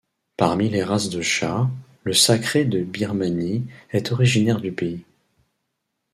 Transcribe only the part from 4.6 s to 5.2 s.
pays.